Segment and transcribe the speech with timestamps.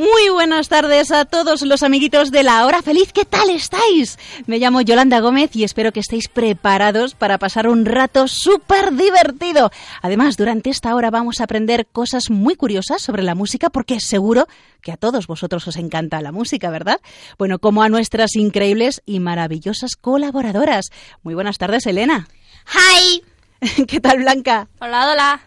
[0.00, 3.12] Muy buenas tardes a todos los amiguitos de la hora feliz.
[3.12, 4.18] ¿Qué tal estáis?
[4.46, 9.70] Me llamo Yolanda Gómez y espero que estéis preparados para pasar un rato súper divertido.
[10.00, 14.46] Además, durante esta hora vamos a aprender cosas muy curiosas sobre la música porque seguro
[14.80, 16.98] que a todos vosotros os encanta la música, ¿verdad?
[17.36, 20.86] Bueno, como a nuestras increíbles y maravillosas colaboradoras.
[21.22, 22.26] Muy buenas tardes, Elena.
[22.72, 23.22] Hi.
[23.86, 24.66] ¿Qué tal, Blanca?
[24.80, 25.40] Hola, hola.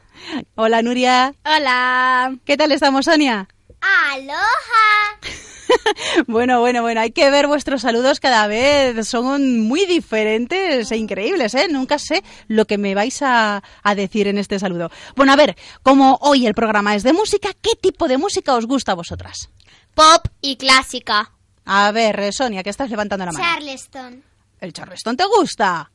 [0.54, 1.34] Hola, Nuria.
[1.43, 2.38] Hola.
[2.45, 3.48] ¿Qué tal estamos, Sonia?
[3.84, 5.20] ¡Aloha!
[6.27, 9.07] bueno, bueno, bueno, hay que ver vuestros saludos cada vez.
[9.07, 11.67] Son muy diferentes e increíbles, ¿eh?
[11.70, 14.89] Nunca sé lo que me vais a, a, decir en este saludo.
[15.15, 18.65] Bueno, a ver, como hoy el programa es de música, ¿qué tipo de música os
[18.67, 19.49] gusta a vosotras?
[19.93, 21.31] Pop y clásica.
[21.65, 23.43] A ver, Sonia, que estás levantando la mano.
[23.43, 24.23] Charleston.
[24.59, 25.91] ¿El Charleston te gusta?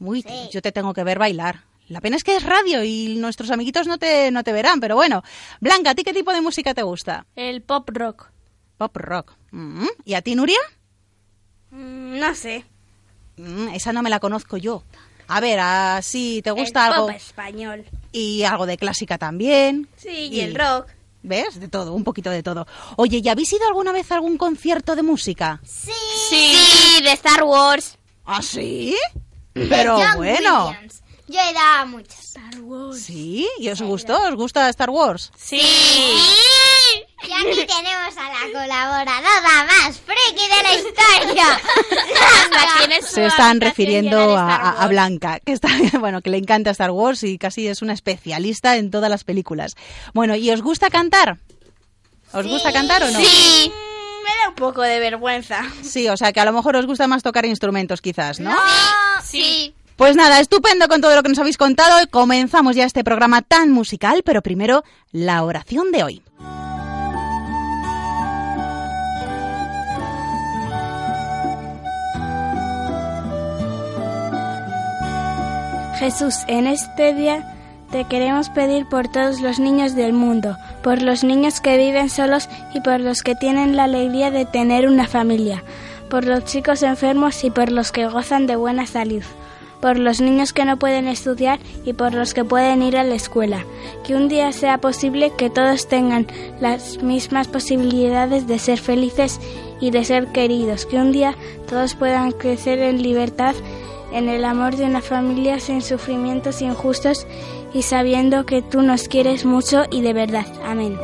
[0.00, 0.48] Uy, Sí.
[0.52, 1.64] yo te tengo que ver bailar.
[1.88, 4.94] La pena es que es radio y nuestros amiguitos no te, no te verán, pero
[4.94, 5.22] bueno.
[5.60, 7.26] Blanca, ¿a ti qué tipo de música te gusta?
[7.34, 8.30] El pop rock.
[8.76, 9.32] Pop rock.
[9.52, 10.58] Mm, ¿Y a ti, Nuria?
[11.70, 12.64] Mm, no sé.
[13.38, 14.82] Mm, esa no me la conozco yo.
[15.28, 17.84] A ver, así te gusta el algo pop español.
[18.12, 19.88] y algo de clásica también.
[19.96, 20.88] Sí, y, el rock.
[21.22, 21.58] ¿Ves?
[21.58, 22.66] De todo, un poquito de todo.
[22.96, 25.60] Oye, ¿y habéis ido alguna vez a algún concierto de música?
[25.64, 25.92] Sí.
[26.28, 27.98] Sí, de Star Wars.
[28.24, 28.94] ¿Ah, sí?
[29.54, 30.74] Pero bueno.
[31.28, 32.34] Yo he dado a muchas.
[32.98, 33.46] ¿Sí?
[33.58, 34.20] ¿Y os gustó?
[34.28, 35.30] ¿Os gusta Star Wars?
[35.36, 35.60] Sí.
[35.60, 41.60] Y aquí tenemos a la colaboradora más friki de la historia.
[43.02, 45.68] Se están refiriendo a, a- a Blanca, que está,
[46.00, 49.76] bueno, que le encanta Star Wars y casi es una especialista en todas las películas.
[50.14, 51.38] Bueno, ¿y os gusta cantar?
[52.32, 53.18] ¿Os gusta cantar o no?
[53.20, 53.72] Sí.
[54.24, 55.62] Me da un poco de vergüenza.
[55.82, 58.54] Sí, o sea que a lo mejor os gusta más tocar instrumentos quizás, ¿no?
[59.22, 59.74] Sí.
[59.98, 61.96] Pues nada, estupendo con todo lo que nos habéis contado.
[62.12, 66.22] Comenzamos ya este programa tan musical, pero primero la oración de hoy.
[75.98, 77.52] Jesús, en este día
[77.90, 82.48] te queremos pedir por todos los niños del mundo, por los niños que viven solos
[82.72, 85.64] y por los que tienen la alegría de tener una familia,
[86.08, 89.24] por los chicos enfermos y por los que gozan de buena salud,
[89.80, 93.14] por los niños que no pueden estudiar y por los que pueden ir a la
[93.14, 93.64] escuela.
[94.04, 96.26] Que un día sea posible que todos tengan
[96.60, 99.40] las mismas posibilidades de ser felices
[99.80, 100.86] y de ser queridos.
[100.86, 101.34] Que un día
[101.68, 103.54] todos puedan crecer en libertad
[104.12, 107.26] en el amor de una familia sin sufrimientos injustos
[107.74, 110.46] y sabiendo que tú nos quieres mucho y de verdad.
[110.64, 110.98] Amén.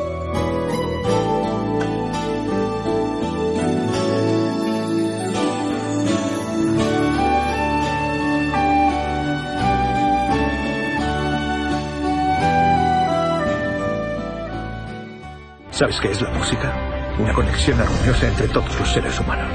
[15.75, 16.73] ¿Sabes qué es la música?
[17.19, 19.51] Una conexión armoniosa entre todos los seres humanos.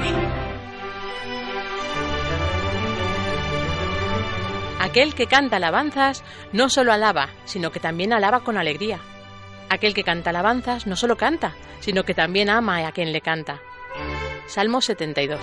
[4.79, 6.23] Aquel que canta alabanzas
[6.53, 8.99] no solo alaba, sino que también alaba con alegría.
[9.69, 13.59] Aquel que canta alabanzas no solo canta, sino que también ama a quien le canta.
[14.45, 15.39] Salmo 72.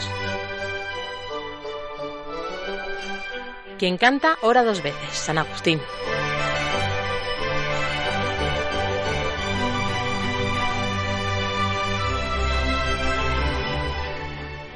[3.81, 5.81] Quien canta ora dos veces, San Agustín.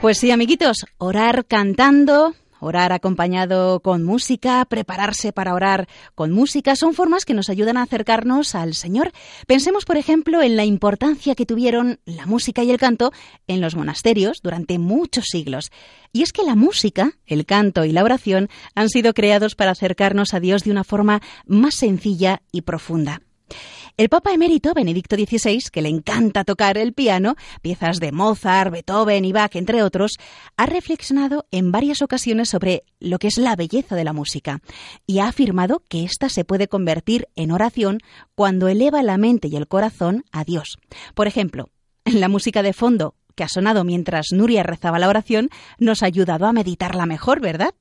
[0.03, 6.95] Pues sí, amiguitos, orar cantando, orar acompañado con música, prepararse para orar con música, son
[6.95, 9.13] formas que nos ayudan a acercarnos al Señor.
[9.47, 13.13] Pensemos, por ejemplo, en la importancia que tuvieron la música y el canto
[13.47, 15.71] en los monasterios durante muchos siglos.
[16.13, 20.35] Y es que la música, el canto y la oración han sido creados para acercarnos
[20.35, 23.23] a Dios de una forma más sencilla y profunda.
[23.99, 29.27] El Papa emérito Benedicto XVI, que le encanta tocar el piano, piezas de Mozart, Beethoven
[29.27, 30.13] y Bach, entre otros,
[30.57, 34.63] ha reflexionado en varias ocasiones sobre lo que es la belleza de la música
[35.07, 37.99] y ha afirmado que ésta se puede convertir en oración
[38.35, 40.79] cuando eleva la mente y el corazón a Dios.
[41.15, 41.69] Por ejemplo,
[42.07, 46.47] la música de fondo que ha sonado mientras Nuria rezaba la oración nos ha ayudado
[46.47, 47.75] a meditarla mejor, ¿verdad?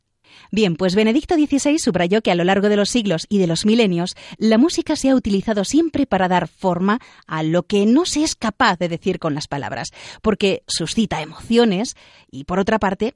[0.52, 3.66] Bien, pues Benedicto XVI subrayó que a lo largo de los siglos y de los
[3.66, 8.24] milenios, la música se ha utilizado siempre para dar forma a lo que no se
[8.24, 9.90] es capaz de decir con las palabras,
[10.22, 11.96] porque suscita emociones
[12.30, 13.16] y, por otra parte,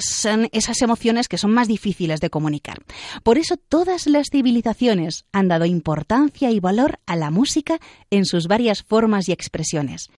[0.00, 2.82] son esas emociones que son más difíciles de comunicar.
[3.22, 7.78] Por eso todas las civilizaciones han dado importancia y valor a la música
[8.10, 10.08] en sus varias formas y expresiones.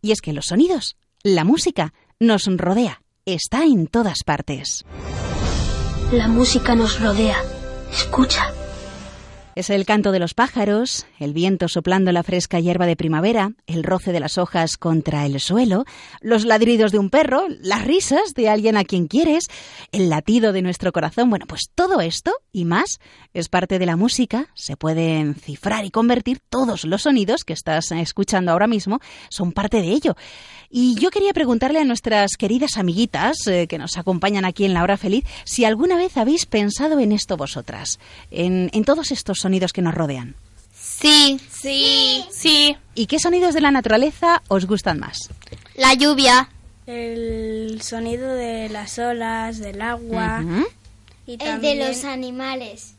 [0.00, 4.84] Y es que los sonidos, la música, nos rodea, está en todas partes.
[6.12, 7.36] La música nos rodea.
[7.92, 8.57] Escucha.
[9.58, 13.82] Es el canto de los pájaros, el viento soplando la fresca hierba de primavera, el
[13.82, 15.84] roce de las hojas contra el suelo,
[16.20, 19.48] los ladridos de un perro, las risas de alguien a quien quieres,
[19.90, 21.28] el latido de nuestro corazón.
[21.28, 23.00] Bueno, pues todo esto y más
[23.34, 27.90] es parte de la música, se pueden cifrar y convertir todos los sonidos que estás
[27.90, 30.14] escuchando ahora mismo, son parte de ello.
[30.70, 34.82] Y yo quería preguntarle a nuestras queridas amiguitas eh, que nos acompañan aquí en la
[34.84, 37.98] hora feliz si alguna vez habéis pensado en esto vosotras,
[38.30, 40.34] en, en todos estos sonidos que nos rodean.
[40.74, 41.40] Sí.
[41.50, 42.24] Sí.
[42.30, 42.76] Sí.
[42.94, 45.30] ¿Y qué sonidos de la naturaleza os gustan más?
[45.74, 46.48] La lluvia.
[46.86, 50.42] El sonido de las olas, del agua.
[51.26, 52.94] Y El de los animales.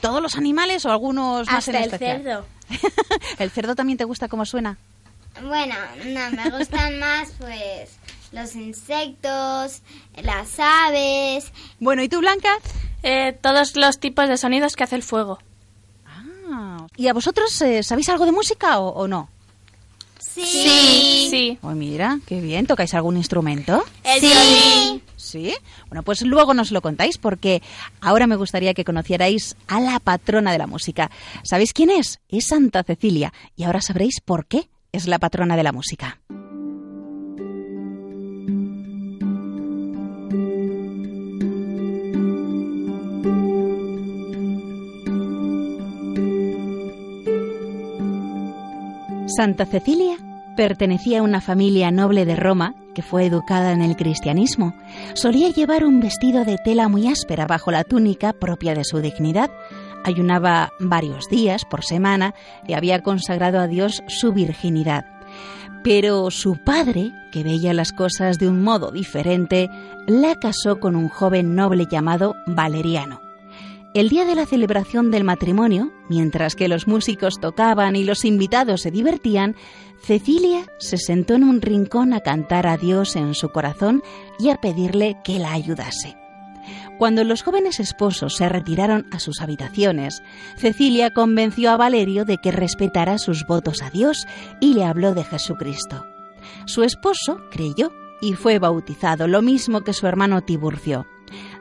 [0.00, 2.22] ¿Todos los animales o algunos más en hasta el especial?
[2.22, 2.46] cerdo.
[3.38, 4.78] ¿El cerdo también te gusta cómo suena?
[5.42, 5.74] Bueno,
[6.06, 7.90] no, me gustan más pues
[8.30, 9.82] los insectos,
[10.22, 11.52] las aves.
[11.80, 12.56] Bueno, ¿y tú, Blanca?
[13.02, 15.38] Eh, todos los tipos de sonidos que hace el fuego.
[16.52, 19.28] Ah, ¿Y a vosotros eh, sabéis algo de música o, o no?
[20.18, 21.28] Sí.
[21.30, 21.58] Sí.
[21.60, 22.66] Pues mira, qué bien.
[22.66, 23.82] ¿Tocáis algún instrumento?
[24.20, 25.02] Sí.
[25.16, 25.54] ¿Sí?
[25.88, 27.62] Bueno, pues luego nos lo contáis porque
[28.00, 31.10] ahora me gustaría que conocierais a la patrona de la música.
[31.42, 32.20] ¿Sabéis quién es?
[32.28, 36.18] Es Santa Cecilia y ahora sabréis por qué es la patrona de la música.
[49.36, 50.16] Santa Cecilia
[50.56, 54.74] pertenecía a una familia noble de Roma que fue educada en el cristianismo.
[55.14, 59.50] Solía llevar un vestido de tela muy áspera bajo la túnica propia de su dignidad.
[60.04, 62.34] Ayunaba varios días por semana
[62.66, 65.06] y había consagrado a Dios su virginidad.
[65.82, 69.70] Pero su padre, que veía las cosas de un modo diferente,
[70.06, 73.31] la casó con un joven noble llamado Valeriano.
[73.94, 78.80] El día de la celebración del matrimonio, mientras que los músicos tocaban y los invitados
[78.80, 79.54] se divertían,
[80.00, 84.02] Cecilia se sentó en un rincón a cantar a Dios en su corazón
[84.38, 86.16] y a pedirle que la ayudase.
[86.96, 90.22] Cuando los jóvenes esposos se retiraron a sus habitaciones,
[90.56, 94.26] Cecilia convenció a Valerio de que respetara sus votos a Dios
[94.58, 96.06] y le habló de Jesucristo.
[96.64, 97.92] Su esposo creyó
[98.22, 101.06] y fue bautizado, lo mismo que su hermano Tiburcio.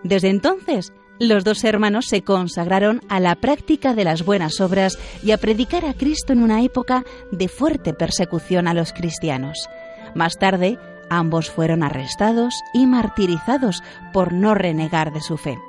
[0.04, 5.31] Desde entonces, los dos hermanos se consagraron a la práctica de las buenas obras y
[5.31, 9.69] a predicar a Cristo en una época de fuerte persecución a los cristianos.
[10.15, 10.79] Más tarde,
[11.12, 15.59] ambos fueron arrestados y martirizados por no renegar de su fe.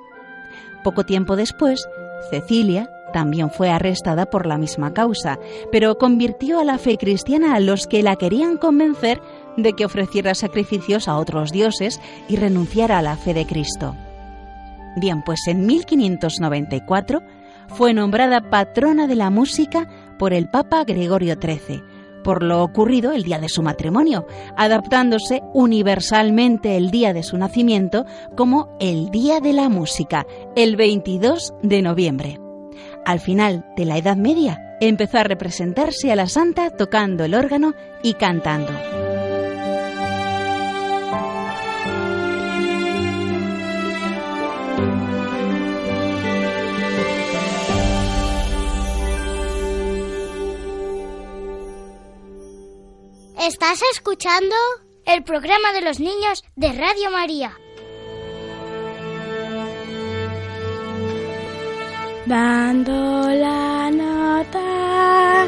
[0.82, 1.87] Poco tiempo después,
[2.31, 5.38] Cecilia también fue arrestada por la misma causa,
[5.70, 9.20] pero convirtió a la fe cristiana a los que la querían convencer
[9.58, 13.94] de que ofreciera sacrificios a otros dioses y renunciara a la fe de Cristo.
[14.97, 17.23] Bien, pues en 1594
[17.69, 19.88] fue nombrada patrona de la música
[20.19, 21.83] por el Papa Gregorio XIII,
[22.23, 24.26] por lo ocurrido el día de su matrimonio,
[24.57, 28.05] adaptándose universalmente el día de su nacimiento
[28.37, 32.38] como el Día de la Música, el 22 de noviembre.
[33.05, 37.75] Al final de la Edad Media empezó a representarse a la santa tocando el órgano
[38.02, 38.73] y cantando.
[53.46, 54.54] ¿Estás escuchando?
[55.04, 57.58] El programa de los niños de Radio María.
[62.25, 65.44] Dando la nota.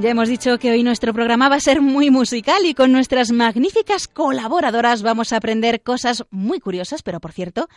[0.00, 3.32] Ya hemos dicho que hoy nuestro programa va a ser muy musical y con nuestras
[3.32, 7.68] magníficas colaboradoras vamos a aprender cosas muy curiosas, pero por cierto,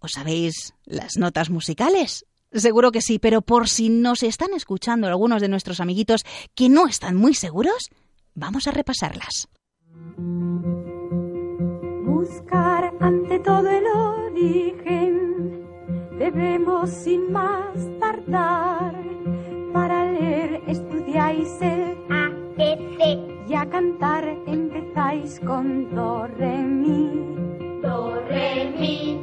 [0.00, 2.24] ¿os sabéis las notas musicales?
[2.52, 6.86] Seguro que sí, pero por si nos están escuchando algunos de nuestros amiguitos que no
[6.86, 7.90] están muy seguros,
[8.36, 9.48] vamos a repasarlas.
[12.04, 15.66] Buscar ante todo el origen,
[16.16, 18.94] debemos sin más tardar
[19.86, 23.18] para leer estudiáis el A, B, C.
[23.48, 27.12] y a cantar empezáis con do, re, mi.
[27.82, 29.20] Do, re, mi.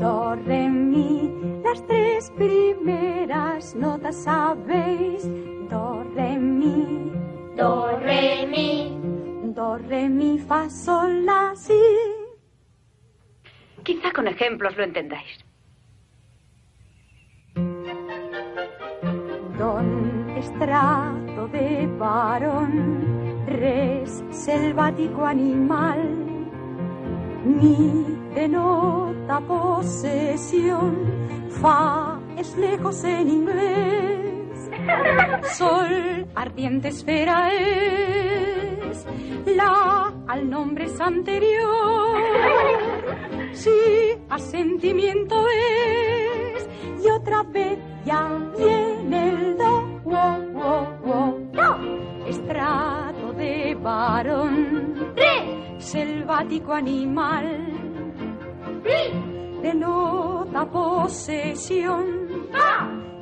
[0.00, 1.32] Do, re, mi.
[1.62, 5.22] Las tres primeras notas sabéis.
[5.70, 7.12] Do, re, mi.
[7.56, 8.98] Do, re, mi.
[9.54, 11.80] Do, re, mi, fa, sol, la, si.
[13.84, 15.49] Quizá con ejemplos lo entendáis.
[20.40, 26.00] Estrato de varón, res selvático animal.
[27.44, 30.94] Mi denota posesión,
[31.60, 34.70] fa es lejos en inglés.
[35.58, 39.06] Sol, ardiente esfera es,
[39.46, 42.16] la al nombre es anterior.
[43.52, 43.70] Si
[44.28, 46.68] asentimiento es,
[47.04, 49.79] y otra vez ya viene el do,
[50.10, 50.24] wo,
[50.58, 50.70] wo,
[51.04, 51.18] wo,
[51.52, 51.70] do.
[52.26, 55.14] Estrato de varón,
[55.78, 57.46] selvático animal,
[59.62, 62.06] denota posesión,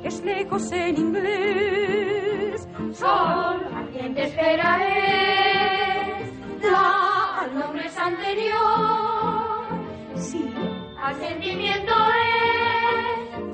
[0.03, 8.57] es lejos en inglés, sol, ardiente esfera es, la al nombre es anterior,
[10.15, 10.53] sí,
[11.01, 12.58] asentimiento es,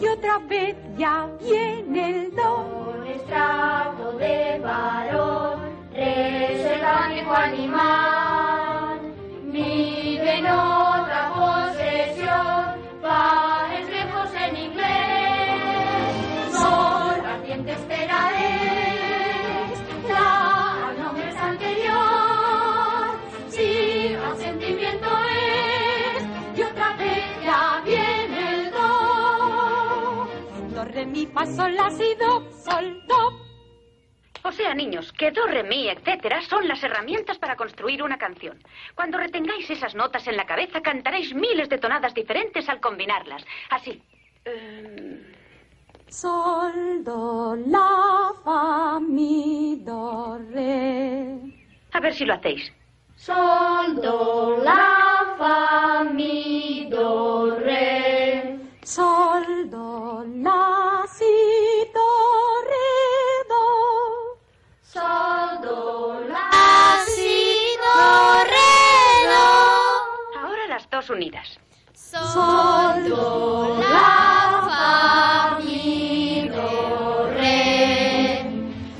[0.05, 5.59] y otra vez ya viene el do, Estrato de varón,
[5.93, 8.99] reservático animal.
[9.43, 12.65] Mi denota posesión,
[13.89, 16.51] lejos en inglés.
[16.51, 18.34] Sol, ardiente espera
[31.05, 33.45] re, mi, fa, sol, la, si, do, sol, do.
[34.43, 38.61] O sea, niños, que do, re, mi, etcétera, son las herramientas para construir una canción.
[38.93, 43.43] Cuando retengáis esas notas en la cabeza, cantaréis miles de tonadas diferentes al combinarlas.
[43.69, 44.01] Así.
[46.07, 51.37] Sol, do, la, fa, mi, do, re.
[51.91, 52.71] A ver si lo hacéis.
[53.15, 58.54] Sol, do, la, fa, mi, do, re.
[58.85, 61.25] Sol, do, la, si,
[61.91, 62.11] do,
[62.69, 62.93] re,
[63.49, 63.65] do.
[64.83, 68.73] Sol, do, la, si, do, re,
[69.33, 69.49] do.
[70.39, 71.57] Ahora las dos unidas.
[71.95, 78.45] Sol, Do, la, fa, mi, do, re.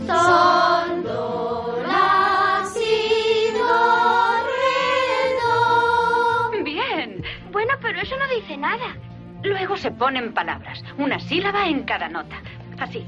[0.08, 3.78] Sol, do, la, si, do,
[4.50, 4.74] re,
[6.58, 6.64] do.
[6.64, 7.22] Bien.
[7.52, 8.98] Bueno, pero eso no dice nada.
[9.46, 12.38] Luego se ponen palabras, una sílaba en cada nota.
[12.80, 13.06] Así.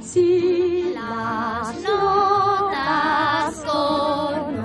[0.00, 4.62] si Las notas conocéis,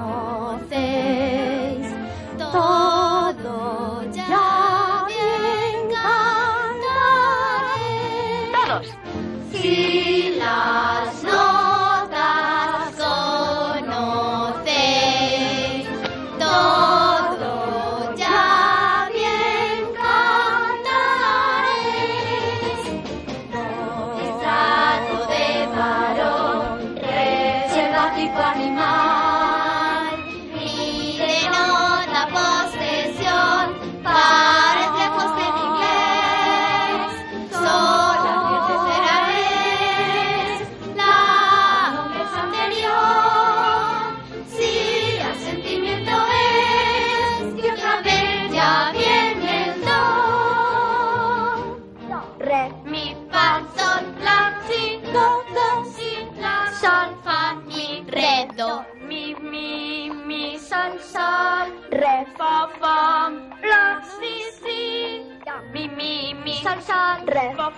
[28.28, 28.87] Ipanema.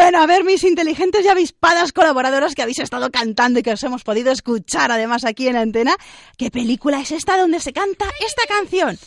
[0.06, 3.82] Bueno, a ver, mis inteligentes y avispadas colaboradoras que habéis estado cantando y que os
[3.82, 5.96] hemos podido escuchar además aquí en la antena,
[6.38, 9.00] ¿qué película es esta donde se canta esta canción?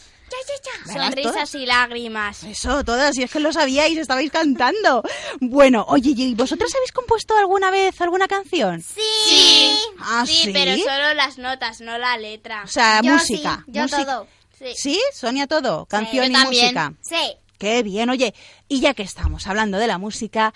[0.86, 1.54] ¿Verás Sonrisas todas?
[1.54, 2.42] y lágrimas.
[2.42, 5.04] Eso, todas, y es que lo sabíais, estabais cantando.
[5.38, 8.82] Bueno, oye, ¿y vosotros habéis compuesto alguna vez alguna canción?
[8.82, 9.78] Sí.
[10.00, 10.46] Ah, sí.
[10.46, 12.64] Sí, pero solo las notas, no la letra.
[12.64, 13.62] O sea, Yo música.
[13.66, 14.04] sí, yo música.
[14.04, 14.26] todo.
[14.58, 14.72] Sí.
[14.74, 15.00] ¿Sí?
[15.14, 15.86] Sonia, todo.
[15.86, 16.64] Canción yo y también.
[16.64, 16.92] música.
[17.02, 17.36] Sí.
[17.56, 18.34] Qué bien, oye.
[18.68, 20.54] Y ya que estamos hablando de la música,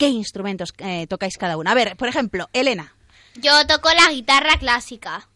[0.00, 1.72] ¿qué instrumentos eh, tocáis cada una?
[1.72, 2.94] A ver, por ejemplo, Elena.
[3.36, 5.28] Yo toco la guitarra clásica.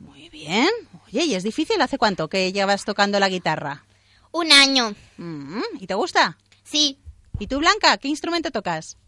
[0.00, 0.68] Muy bien.
[1.06, 1.80] Oye, ¿y es difícil?
[1.80, 3.84] ¿Hace cuánto que llevas tocando la guitarra?
[4.32, 4.96] Un año.
[5.16, 6.36] Mm, ¿Y te gusta?
[6.64, 6.98] Sí.
[7.38, 8.98] ¿Y tú, Blanca, qué instrumento tocas?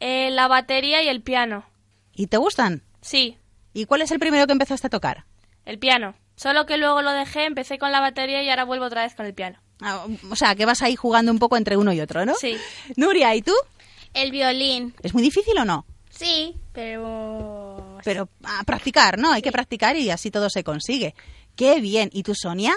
[0.00, 1.64] Eh, la batería y el piano.
[2.14, 2.82] ¿Y te gustan?
[3.00, 3.38] Sí,
[3.72, 5.24] ¿Y cuál es el primero que empezaste a tocar?
[5.64, 6.14] el piano.
[6.36, 9.26] Solo que luego lo dejé, empecé con la batería y ahora vuelvo otra vez con
[9.26, 9.58] el piano.
[9.80, 12.34] Ah, o sea, que vas ahí jugando un poco entre uno y otro, ¿no?
[12.34, 12.56] Sí.
[12.96, 13.52] Nuria, ¿y tú?
[14.16, 14.94] El violín.
[15.02, 15.84] ¿Es muy difícil o no?
[16.08, 17.98] Sí, pero...
[18.02, 19.30] Pero a practicar, ¿no?
[19.30, 21.14] Hay que practicar y así todo se consigue.
[21.54, 22.08] Qué bien.
[22.14, 22.74] ¿Y tú, Sonia?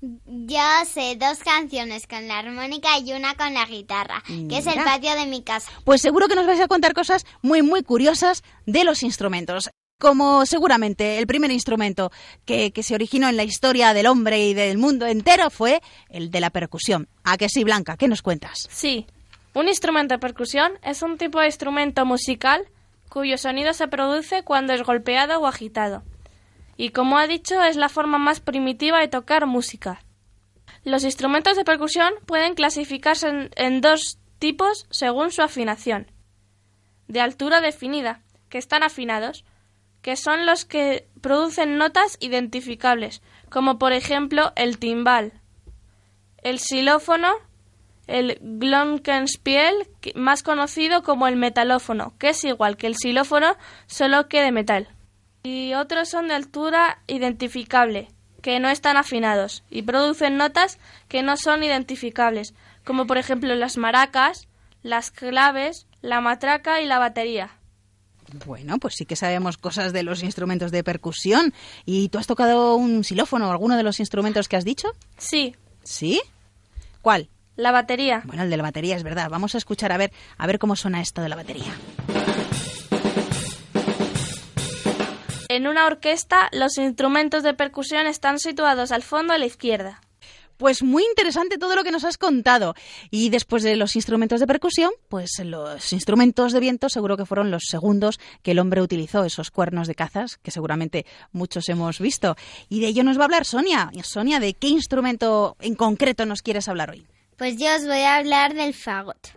[0.00, 4.74] Yo sé dos canciones con la armónica y una con la guitarra, que es el
[4.84, 5.72] patio de mi casa.
[5.82, 9.70] Pues seguro que nos vais a contar cosas muy, muy curiosas de los instrumentos.
[9.98, 12.12] Como seguramente el primer instrumento
[12.44, 16.30] que, que se originó en la historia del hombre y del mundo entero fue el
[16.30, 17.08] de la percusión.
[17.24, 17.96] ¿A que sí, Blanca?
[17.96, 18.68] ¿Qué nos cuentas?
[18.70, 19.06] Sí.
[19.56, 22.68] Un instrumento de percusión es un tipo de instrumento musical
[23.08, 26.02] cuyo sonido se produce cuando es golpeado o agitado.
[26.76, 30.02] Y como ha dicho, es la forma más primitiva de tocar música.
[30.84, 36.10] Los instrumentos de percusión pueden clasificarse en, dos tipos según su afinación.
[37.08, 39.46] De altura definida, que están afinados,
[40.02, 45.32] que son los que producen notas identificables, como por ejemplo el timbal,
[46.42, 47.32] el xilófono,
[48.06, 54.42] el glockenspiel, más conocido como el metalófono, que es igual que el xilófono, solo que
[54.42, 54.88] de metal.
[55.42, 58.08] Y otros son de altura identificable,
[58.42, 63.76] que no están afinados y producen notas que no son identificables, como por ejemplo las
[63.76, 64.48] maracas,
[64.82, 67.50] las claves, la matraca y la batería.
[68.44, 71.54] Bueno, pues sí que sabemos cosas de los instrumentos de percusión.
[71.84, 74.88] ¿Y tú has tocado un xilófono o alguno de los instrumentos que has dicho?
[75.16, 75.54] Sí,
[75.86, 76.20] ¿Sí?
[77.00, 77.28] ¿Cuál?
[77.56, 78.22] La batería.
[78.24, 79.28] Bueno, el de la batería es verdad.
[79.30, 81.72] Vamos a escuchar a ver, a ver cómo suena esto de la batería.
[85.48, 90.00] En una orquesta, los instrumentos de percusión están situados al fondo a la izquierda.
[90.56, 92.74] Pues muy interesante todo lo que nos has contado.
[93.10, 97.50] Y después de los instrumentos de percusión, pues los instrumentos de viento seguro que fueron
[97.50, 102.36] los segundos que el hombre utilizó, esos cuernos de cazas que seguramente muchos hemos visto.
[102.68, 103.90] Y de ello nos va a hablar Sonia.
[104.02, 107.06] Sonia, ¿de qué instrumento en concreto nos quieres hablar hoy?
[107.36, 109.28] Pues yo os voy a hablar del fagot.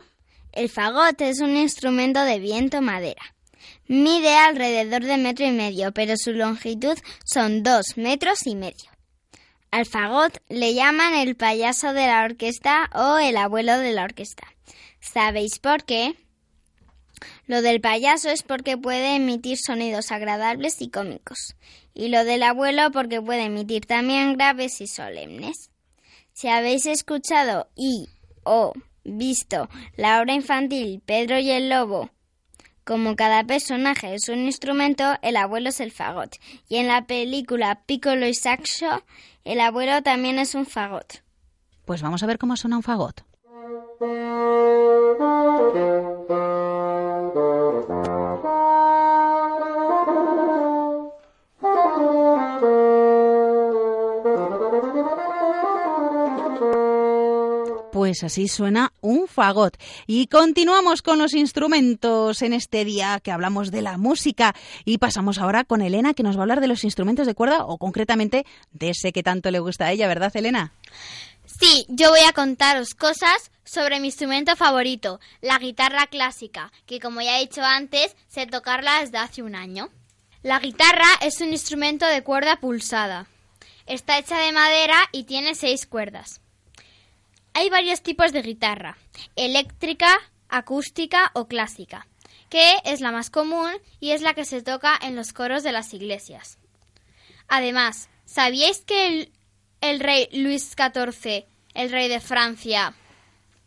[0.54, 3.36] El fagot es un instrumento de viento madera.
[3.88, 8.90] Mide alrededor de metro y medio, pero su longitud son dos metros y medio.
[9.72, 14.48] Al fagot le llaman el payaso de la orquesta o el abuelo de la orquesta.
[15.02, 16.16] ¿Sabéis por qué?
[17.48, 21.56] Lo del payaso es porque puede emitir sonidos agradables y cómicos.
[21.94, 25.70] Y lo del abuelo porque puede emitir también graves y solemnes.
[26.40, 28.08] Si habéis escuchado y
[28.46, 28.72] o
[29.04, 32.12] visto la obra infantil Pedro y el Lobo,
[32.86, 36.38] como cada personaje es un instrumento, el abuelo es el fagot.
[36.70, 39.04] Y en la película Piccolo y Saxo,
[39.44, 41.26] el abuelo también es un fagot.
[41.84, 43.22] Pues vamos a ver cómo suena un fagot.
[58.10, 59.78] Pues así suena un fagot.
[60.08, 64.56] Y continuamos con los instrumentos en este día que hablamos de la música.
[64.84, 67.66] Y pasamos ahora con Elena, que nos va a hablar de los instrumentos de cuerda,
[67.66, 70.74] o concretamente de ese que tanto le gusta a ella, ¿verdad, Elena?
[71.46, 77.22] Sí, yo voy a contaros cosas sobre mi instrumento favorito, la guitarra clásica, que como
[77.22, 79.92] ya he dicho antes, sé tocarla desde hace un año.
[80.42, 83.28] La guitarra es un instrumento de cuerda pulsada.
[83.86, 86.42] Está hecha de madera y tiene seis cuerdas.
[87.60, 88.98] Hay varios tipos de guitarra,
[89.36, 90.16] eléctrica,
[90.48, 92.08] acústica o clásica,
[92.50, 95.74] que es la más común y es la que se toca en los coros de
[95.74, 96.58] las iglesias.
[97.50, 99.34] Además, ¿sabíais que el,
[99.82, 102.94] el rey Luis XIV, el rey de Francia,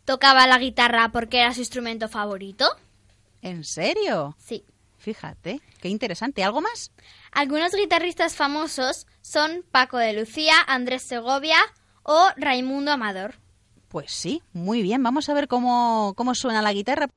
[0.05, 2.65] tocaba la guitarra porque era su instrumento favorito?
[3.43, 4.35] ¿En serio?
[4.39, 4.65] Sí.
[4.97, 6.43] Fíjate, qué interesante.
[6.43, 6.91] ¿Algo más?
[7.31, 11.59] Algunos guitarristas famosos son Paco de Lucía, Andrés Segovia
[12.01, 13.42] o Raimundo Amador.
[13.93, 15.03] Pues sí, muy bien.
[15.03, 17.09] Vamos a ver cómo, cómo suena la guitarra.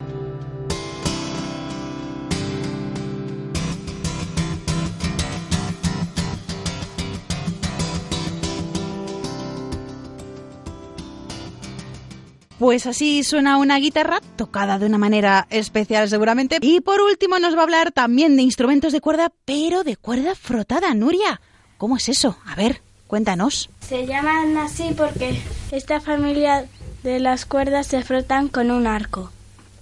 [12.58, 16.58] Pues así suena una guitarra tocada de una manera especial seguramente.
[16.60, 20.34] Y por último nos va a hablar también de instrumentos de cuerda, pero de cuerda
[20.34, 21.40] frotada, Nuria.
[21.78, 22.36] ¿Cómo es eso?
[22.44, 23.70] A ver cuéntanos.
[23.80, 25.40] Se llaman así porque
[25.70, 26.66] esta familia
[27.02, 29.30] de las cuerdas se frotan con un arco.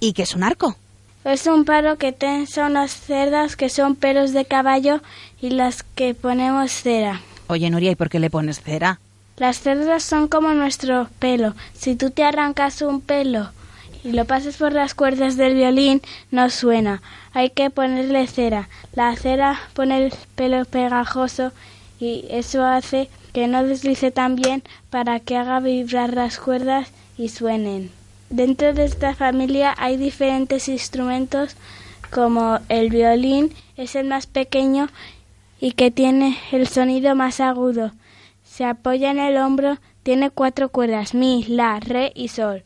[0.00, 0.76] ¿Y qué es un arco?
[1.24, 5.00] Es un palo que tensa unas cerdas que son pelos de caballo
[5.40, 7.22] y las que ponemos cera.
[7.46, 9.00] Oye, Nuria, ¿y por qué le pones cera?
[9.38, 11.54] Las cerdas son como nuestro pelo.
[11.72, 13.50] Si tú te arrancas un pelo
[14.04, 17.00] y lo pasas por las cuerdas del violín, no suena.
[17.32, 18.68] Hay que ponerle cera.
[18.92, 21.52] La cera pone el pelo pegajoso
[22.00, 27.28] y eso hace que no deslice tan bien para que haga vibrar las cuerdas y
[27.28, 27.90] suenen.
[28.30, 31.57] Dentro de esta familia hay diferentes instrumentos
[32.11, 34.88] como el violín es el más pequeño
[35.61, 37.92] y que tiene el sonido más agudo.
[38.44, 42.62] Se apoya en el hombro, tiene cuatro cuerdas, mi, la, re y sol.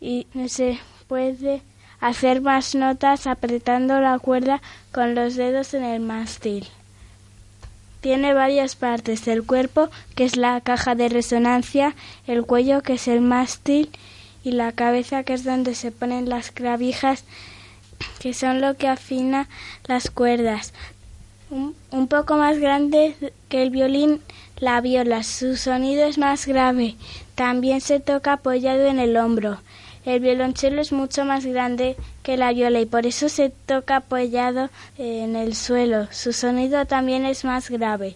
[0.00, 1.62] Y se puede
[2.00, 6.66] hacer más notas apretando la cuerda con los dedos en el mástil.
[8.00, 11.94] Tiene varias partes, el cuerpo, que es la caja de resonancia,
[12.26, 13.90] el cuello, que es el mástil,
[14.44, 17.24] y la cabeza, que es donde se ponen las clavijas,
[18.20, 19.48] que son lo que afina
[19.86, 20.72] las cuerdas.
[21.50, 23.16] Un, un poco más grande
[23.48, 24.20] que el violín,
[24.58, 25.22] la viola.
[25.22, 26.94] Su sonido es más grave.
[27.34, 29.58] También se toca apoyado en el hombro.
[30.06, 34.70] El violonchelo es mucho más grande que la viola y por eso se toca apoyado
[34.98, 36.06] en el suelo.
[36.12, 38.14] Su sonido también es más grave.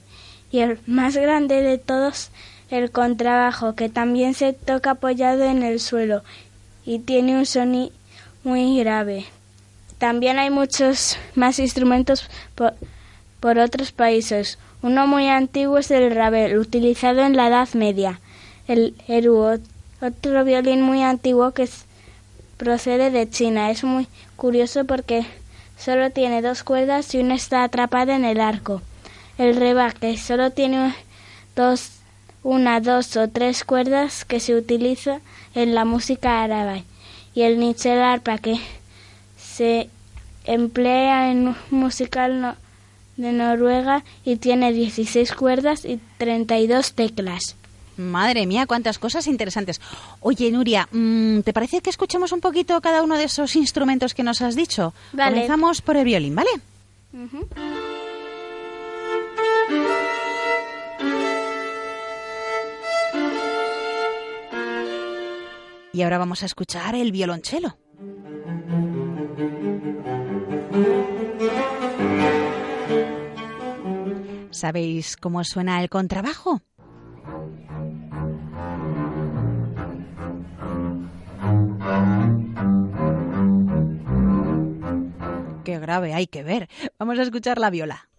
[0.53, 2.31] Y el más grande de todos
[2.71, 6.23] el contrabajo, que también se toca apoyado en el suelo
[6.85, 7.93] y tiene un sonido
[8.45, 9.27] muy grave.
[9.99, 12.75] También hay muchos más instrumentos por,
[13.41, 14.59] por, otros países.
[14.81, 18.21] Uno muy antiguo es el rabel, utilizado en la Edad Media.
[18.69, 19.59] El eru,
[20.01, 21.69] otro violín muy antiguo que
[22.57, 23.71] procede de China.
[23.71, 25.25] Es muy curioso porque
[25.79, 28.83] solo tiene dos cuerdas y una está atrapada en el arco.
[29.39, 30.95] El reba, que solo tiene
[31.57, 31.93] dos
[32.43, 35.21] una, dos o tres cuerdas que se utiliza
[35.55, 36.85] en la música árabe
[37.35, 38.59] y el nichel arpa que
[39.37, 39.91] se
[40.45, 42.57] emplea en musical no,
[43.17, 47.57] de Noruega y tiene 16 cuerdas y 32 teclas.
[48.01, 49.81] Madre mía, cuántas cosas interesantes.
[50.21, 50.89] Oye, Nuria,
[51.45, 54.95] ¿te parece que escuchemos un poquito cada uno de esos instrumentos que nos has dicho?
[55.13, 55.33] Vale.
[55.33, 56.51] Comenzamos por el violín, ¿vale?
[57.13, 57.47] Uh -huh.
[65.93, 67.77] Y ahora vamos a escuchar el violonchelo.
[74.51, 76.61] ¿Sabéis cómo suena el contrabajo?
[85.65, 86.69] Qué grave, hay que ver.
[86.99, 88.10] Vamos a escuchar la viola.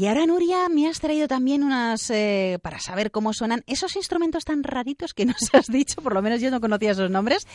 [0.00, 4.46] Y ahora, Nuria, me has traído también unas, eh, para saber cómo suenan esos instrumentos
[4.46, 7.46] tan raritos que nos has dicho, por lo menos yo no conocía esos nombres.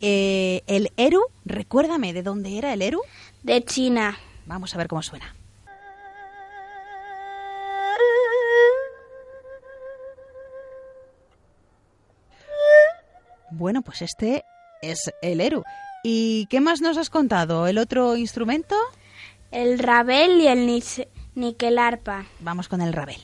[0.00, 3.02] Eh, el Eru, recuérdame, ¿de dónde era el Eru?
[3.44, 4.18] De China.
[4.46, 5.36] Vamos a ver cómo suena.
[13.52, 14.44] Bueno, pues este
[14.80, 15.62] es el Eru.
[16.02, 17.68] ¿Y qué más nos has contado?
[17.68, 18.74] ¿El otro instrumento?
[19.52, 20.66] El rabel y el
[21.34, 22.24] niche Niquelarpa.
[22.40, 23.20] Vamos con el rabel.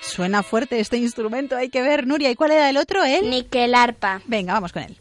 [0.00, 2.30] Suena fuerte este instrumento, hay que ver, Nuria.
[2.30, 3.04] ¿Y cuál era el otro?
[3.04, 4.20] El Niquelarpa.
[4.26, 4.96] Venga, vamos con él.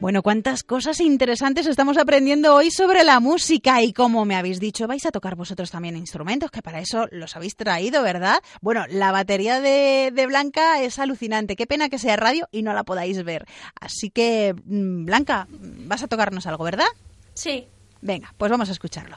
[0.00, 4.86] Bueno, cuántas cosas interesantes estamos aprendiendo hoy sobre la música y como me habéis dicho,
[4.86, 8.38] vais a tocar vosotros también instrumentos, que para eso los habéis traído, ¿verdad?
[8.60, 11.56] Bueno, la batería de, de Blanca es alucinante.
[11.56, 13.46] Qué pena que sea radio y no la podáis ver.
[13.80, 16.86] Así que, Blanca, vas a tocarnos algo, ¿verdad?
[17.34, 17.66] Sí.
[18.00, 19.16] Venga, pues vamos a escucharlo.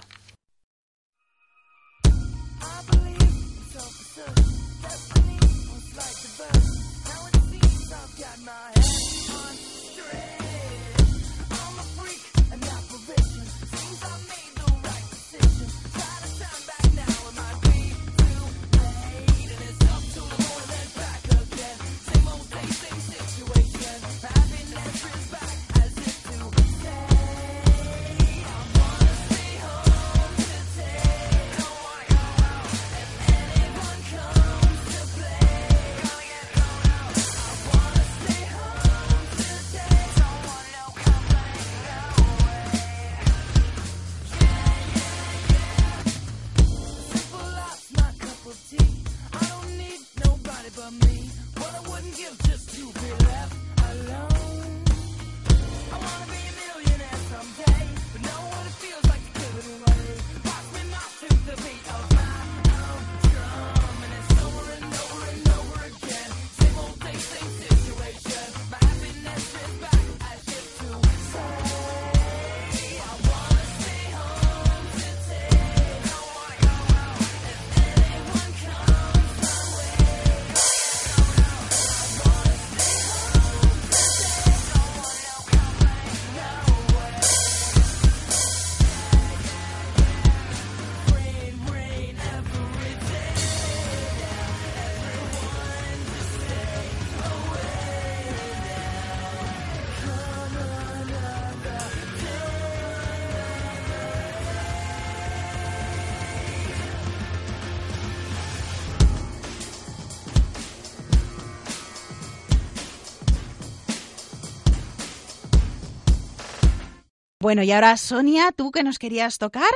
[117.42, 119.72] Bueno, y ahora Sonia, ¿tú qué nos querías tocar?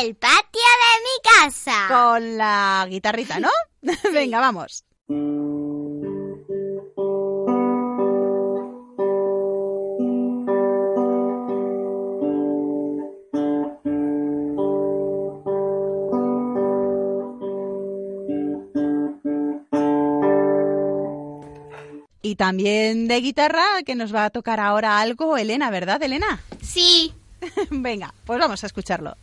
[0.00, 1.86] El patio de mi casa.
[1.88, 3.50] Con la guitarrita, ¿no?
[4.12, 4.84] Venga, vamos.
[22.38, 26.40] También de guitarra, que nos va a tocar ahora algo Elena, ¿verdad, Elena?
[26.62, 27.12] Sí.
[27.70, 29.16] Venga, pues vamos a escucharlo.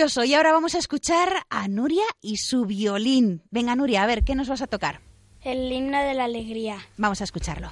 [0.00, 3.42] Y ahora vamos a escuchar a Nuria y su violín.
[3.50, 5.02] Venga, Nuria, a ver, ¿qué nos vas a tocar?
[5.42, 6.78] El himno de la alegría.
[6.96, 7.70] Vamos a escucharlo.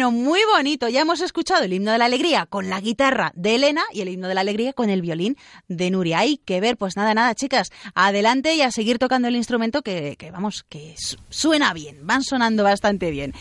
[0.00, 0.88] Bueno, muy bonito.
[0.88, 4.08] Ya hemos escuchado el himno de la alegría con la guitarra de Elena y el
[4.08, 5.36] himno de la alegría con el violín
[5.68, 6.20] de Nuria.
[6.20, 7.68] Hay que ver, pues nada, nada, chicas.
[7.94, 10.94] Adelante y a seguir tocando el instrumento que, que vamos, que
[11.28, 12.06] suena bien.
[12.06, 13.34] Van sonando bastante bien.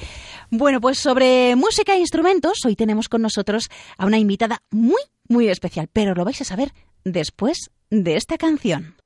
[0.49, 5.47] Bueno, pues sobre música e instrumentos, hoy tenemos con nosotros a una invitada muy, muy
[5.47, 5.87] especial.
[5.93, 6.73] Pero lo vais a saber
[7.05, 8.98] después de esta canción.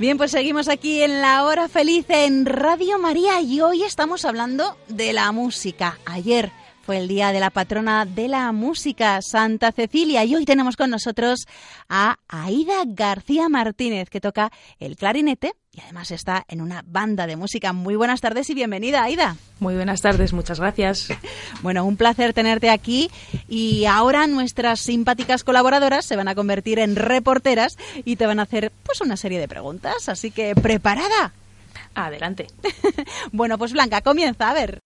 [0.00, 4.78] Bien, pues seguimos aquí en la hora feliz en Radio María y hoy estamos hablando
[4.88, 5.98] de la música.
[6.06, 10.76] Ayer fue el día de la patrona de la música, Santa Cecilia, y hoy tenemos
[10.76, 11.46] con nosotros
[11.88, 17.36] a Aida García Martínez, que toca el clarinete y además está en una banda de
[17.36, 17.72] música.
[17.72, 19.36] Muy buenas tardes y bienvenida, Aida.
[19.60, 21.08] Muy buenas tardes, muchas gracias.
[21.62, 23.10] Bueno, un placer tenerte aquí
[23.46, 28.44] y ahora nuestras simpáticas colaboradoras se van a convertir en reporteras y te van a
[28.44, 31.32] hacer pues una serie de preguntas, así que preparada.
[31.94, 32.46] Adelante.
[33.32, 34.80] Bueno, pues Blanca, comienza, a ver.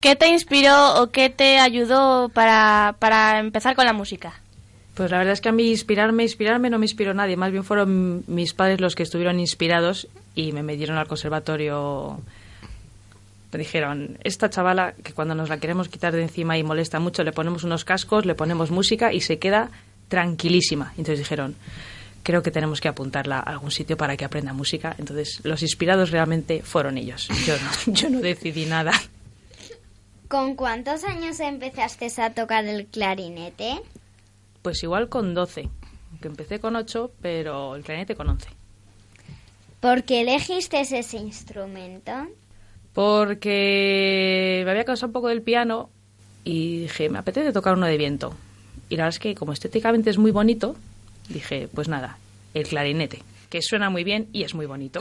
[0.00, 4.40] ¿Qué te inspiró o qué te ayudó para, para empezar con la música?
[4.94, 7.64] Pues la verdad es que a mí inspirarme, inspirarme no me inspiró nadie, más bien
[7.64, 12.20] fueron mis padres los que estuvieron inspirados y me metieron al conservatorio.
[13.50, 17.24] Me dijeron, esta chavala que cuando nos la queremos quitar de encima y molesta mucho,
[17.24, 19.68] le ponemos unos cascos, le ponemos música y se queda
[20.06, 20.92] tranquilísima.
[20.92, 21.56] Entonces dijeron,
[22.22, 24.94] creo que tenemos que apuntarla a algún sitio para que aprenda música.
[24.96, 27.26] Entonces los inspirados realmente fueron ellos.
[27.44, 28.92] Yo no, yo no decidí nada.
[30.28, 33.80] ¿Con cuántos años empezaste a tocar el clarinete?
[34.62, 35.68] Pues igual con 12,
[36.20, 38.48] que empecé con 8, pero el clarinete con 11.
[39.80, 42.12] ¿Por qué elegiste ese instrumento?
[42.92, 45.88] Porque me había cansado un poco del piano
[46.44, 48.34] y dije, me apetece tocar uno de viento.
[48.90, 50.74] Y la verdad es que como estéticamente es muy bonito,
[51.28, 52.18] dije, pues nada,
[52.54, 55.00] el clarinete, que suena muy bien y es muy bonito.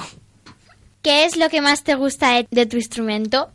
[1.02, 3.50] ¿Qué es lo que más te gusta de- de tu instrumento?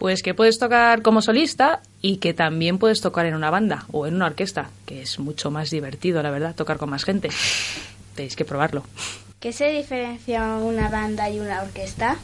[0.00, 4.06] Pues que puedes tocar como solista y que también puedes tocar en una banda o
[4.06, 7.28] en una orquesta, que es mucho más divertido, la verdad, tocar con más gente.
[8.14, 8.82] Tenéis que probarlo.
[9.40, 12.16] ¿Qué se diferencia una banda y una orquesta?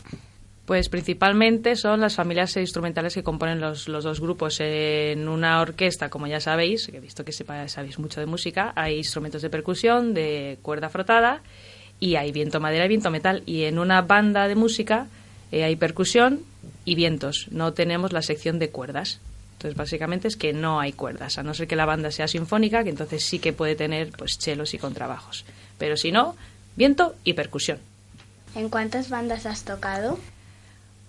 [0.64, 4.58] Pues principalmente son las familias instrumentales que componen los, los dos grupos.
[4.60, 8.72] En una orquesta, como ya sabéis, que he visto que sepa- sabéis mucho de música,
[8.74, 11.42] hay instrumentos de percusión, de cuerda frotada,
[12.00, 13.42] y hay viento madera y viento metal.
[13.44, 15.08] Y en una banda de música
[15.52, 16.40] eh, hay percusión
[16.86, 17.48] y vientos.
[17.50, 19.20] No tenemos la sección de cuerdas.
[19.54, 22.84] Entonces, básicamente es que no hay cuerdas, a no ser que la banda sea sinfónica,
[22.84, 25.44] que entonces sí que puede tener pues chelos y contrabajos.
[25.78, 26.36] Pero si no,
[26.76, 27.78] viento y percusión.
[28.54, 30.18] ¿En cuántas bandas has tocado?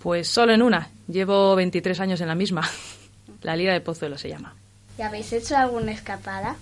[0.02, 0.90] Pues solo en una.
[1.08, 2.70] Llevo 23 años en la misma.
[3.44, 4.56] La Lira de Pozuelo se llama.
[4.98, 6.56] ¿Y habéis hecho alguna escapada?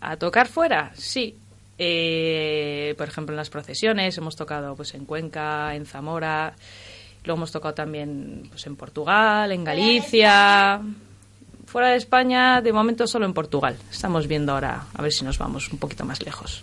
[0.00, 0.92] ¿A tocar fuera?
[0.94, 1.36] Sí.
[1.78, 6.54] Eh, por ejemplo, en las procesiones hemos tocado pues en Cuenca, en Zamora.
[7.24, 10.80] Luego hemos tocado también pues, en Portugal, en Galicia.
[11.66, 13.76] Fuera de España, de momento solo en Portugal.
[13.90, 16.62] Estamos viendo ahora a ver si nos vamos un poquito más lejos.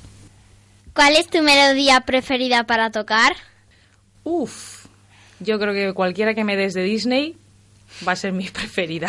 [0.93, 3.34] ¿Cuál es tu melodía preferida para tocar?
[4.24, 4.86] Uf,
[5.39, 7.38] yo creo que cualquiera que me des de Disney
[8.07, 9.07] va a ser mi preferida.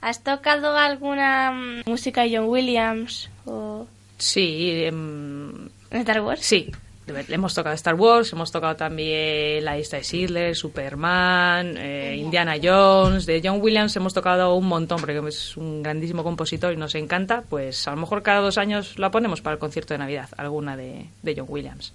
[0.00, 3.86] ¿Has tocado alguna mm, música de John Williams o
[4.18, 6.40] Sí, em, Star Wars?
[6.42, 6.72] sí.
[7.06, 13.26] Hemos tocado Star Wars, hemos tocado también La lista de Schindler, Superman, eh, Indiana Jones.
[13.26, 17.42] De John Williams hemos tocado un montón porque es un grandísimo compositor y nos encanta.
[17.48, 20.76] Pues a lo mejor cada dos años la ponemos para el concierto de Navidad, alguna
[20.76, 21.92] de, de John Williams.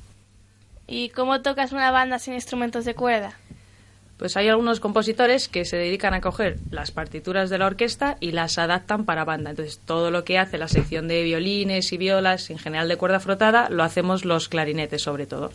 [0.87, 3.37] ¿Y cómo tocas una banda sin instrumentos de cuerda?
[4.17, 8.31] Pues hay algunos compositores que se dedican a coger las partituras de la orquesta y
[8.31, 9.51] las adaptan para banda.
[9.51, 13.19] Entonces, todo lo que hace la sección de violines y violas, en general de cuerda
[13.19, 15.51] frotada, lo hacemos los clarinetes sobre todo.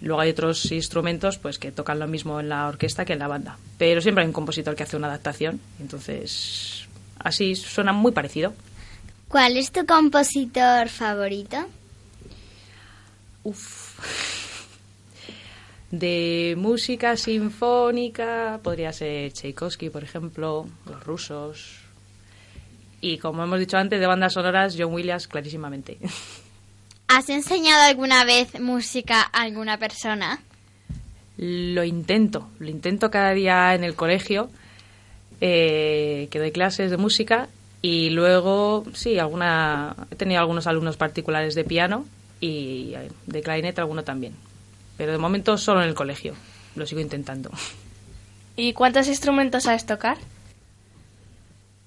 [0.00, 3.28] Luego hay otros instrumentos pues que tocan lo mismo en la orquesta que en la
[3.28, 3.56] banda.
[3.78, 5.60] Pero siempre hay un compositor que hace una adaptación.
[5.80, 6.86] Entonces,
[7.20, 8.52] así suena muy parecido.
[9.28, 11.56] ¿Cuál es tu compositor favorito?
[15.90, 21.78] De música sinfónica podría ser Tchaikovsky, por ejemplo, los rusos.
[23.00, 25.98] Y como hemos dicho antes, de bandas sonoras, John Williams, clarísimamente.
[27.08, 30.40] ¿Has enseñado alguna vez música a alguna persona?
[31.36, 34.50] Lo intento, lo intento cada día en el colegio,
[35.40, 37.48] eh, que doy clases de música
[37.80, 42.06] y luego, sí, alguna, he tenido algunos alumnos particulares de piano
[42.40, 44.34] y eh, de clarinete alguno también.
[44.96, 46.34] Pero de momento solo en el colegio,
[46.74, 47.50] lo sigo intentando.
[48.56, 50.16] ¿Y cuántos instrumentos sabes tocar?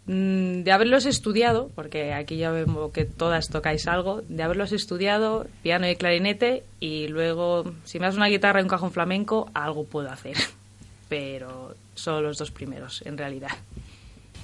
[0.06, 5.48] Mm, De haberlos estudiado, porque aquí ya vemos que todas tocáis algo, de haberlos estudiado,
[5.62, 9.86] piano y clarinete, y luego, si me das una guitarra y un cajón flamenco, algo
[9.86, 10.36] puedo hacer.
[11.10, 13.52] Pero solo los dos primeros, en realidad.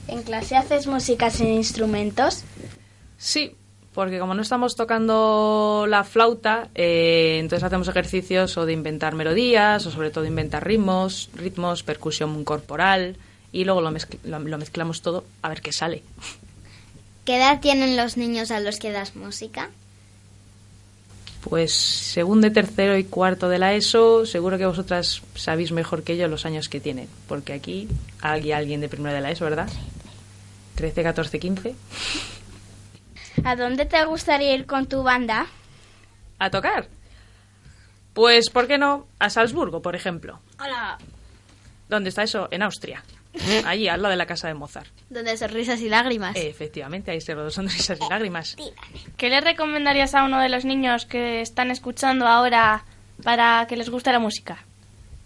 [0.07, 2.43] ¿En clase haces música sin instrumentos?
[3.17, 3.55] Sí,
[3.95, 9.85] porque como no estamos tocando la flauta, eh, entonces hacemos ejercicios o de inventar melodías,
[9.87, 13.15] o sobre todo inventar ritmos, ritmos, percusión corporal,
[13.51, 16.03] y luego lo, mezcl- lo- lo mezclamos todo a ver qué sale.
[17.23, 19.69] ¿Qué edad tienen los niños a los que das música?
[21.49, 26.17] Pues según de tercero y cuarto de la ESO, seguro que vosotras sabéis mejor que
[26.17, 27.87] yo los años que tienen, porque aquí
[28.21, 29.69] hay alguien de primero de la ESO, ¿verdad?
[30.75, 31.75] 13, 14, 15.
[33.45, 35.45] ¿A dónde te gustaría ir con tu banda?
[36.39, 36.87] ¿A tocar?
[38.15, 39.05] Pues, ¿por qué no?
[39.19, 40.39] A Salzburgo, por ejemplo.
[40.59, 40.97] Hola.
[41.87, 42.47] ¿Dónde está eso?
[42.49, 43.03] En Austria.
[43.67, 44.87] Allí, al lado de la casa de Mozart.
[45.11, 46.35] Donde sonrisas y lágrimas.
[46.35, 48.57] Efectivamente, ahí se rodó sonrisas y lágrimas.
[49.15, 52.83] ¿Qué le recomendarías a uno de los niños que están escuchando ahora
[53.23, 54.57] para que les guste la música?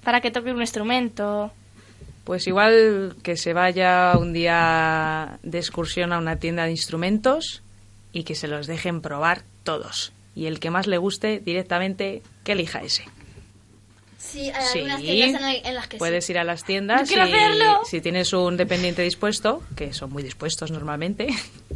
[0.03, 1.53] Para que toque un instrumento.
[2.26, 7.63] Pues igual que se vaya un día de excursión a una tienda de instrumentos
[8.12, 10.12] y que se los dejen probar todos.
[10.36, 13.03] Y el que más le guste directamente, que elija ese.
[14.18, 16.34] Sí, Sí, algunas tiendas en, las que Puedes sí.
[16.34, 17.82] ir a las tiendas y hacerlo.
[17.86, 21.28] si tienes un dependiente dispuesto, que son muy dispuestos normalmente,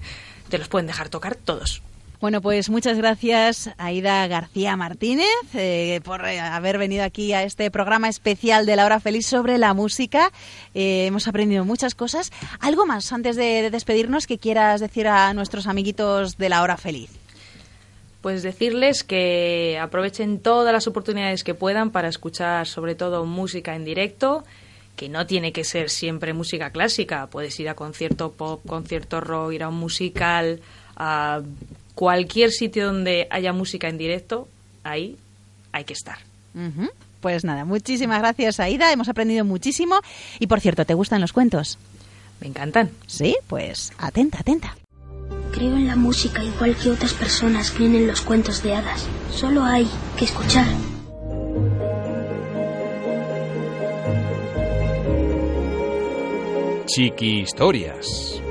[0.50, 1.82] te los pueden dejar tocar todos.
[2.24, 7.69] Bueno, pues muchas gracias Aida García Martínez eh, por eh, haber venido aquí a este
[7.69, 10.32] programa especial de la hora feliz sobre la música.
[10.74, 12.32] Eh, hemos aprendido muchas cosas.
[12.61, 16.78] ¿Algo más antes de, de despedirnos que quieras decir a nuestros amiguitos de la hora
[16.78, 17.09] feliz?
[18.21, 23.84] Pues decirles que aprovechen todas las oportunidades que puedan para escuchar sobre todo música en
[23.84, 24.45] directo,
[24.95, 29.51] que no tiene que ser siempre música clásica, puedes ir a concierto pop, concierto rock,
[29.51, 30.61] ir a un musical,
[30.95, 31.41] a
[31.96, 34.48] cualquier sitio donde haya música en directo,
[34.84, 35.18] ahí
[35.72, 36.18] hay que estar.
[37.22, 40.00] Pues nada, muchísimas gracias Aida, hemos aprendido muchísimo.
[40.39, 41.78] Y por cierto, ¿te gustan los cuentos?
[42.41, 42.91] Me encantan.
[43.08, 44.76] Sí, pues atenta, atenta.
[45.52, 49.08] Creo en la música igual que otras personas creen en los cuentos de hadas.
[49.32, 49.88] Solo hay
[50.18, 50.66] que escuchar.
[56.86, 58.43] Chiqui Historias.